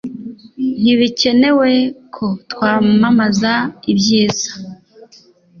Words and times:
Ntibikenewe 0.81 1.69
ko 2.15 2.25
twamamaza 2.51 3.53
ibyiza. 3.91 4.49